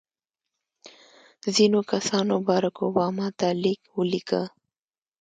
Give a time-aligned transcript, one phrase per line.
[1.55, 4.41] ځینو کسانو بارک اوباما ته لیک ولیکه.